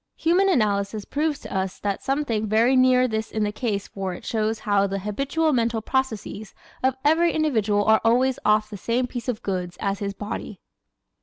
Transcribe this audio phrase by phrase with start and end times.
[0.15, 4.25] Human Analysis proves to us that something very near this is the case for it
[4.25, 9.27] shows how the habitual mental processes of every individual are always "off the same piece
[9.29, 10.59] of goods" as his body.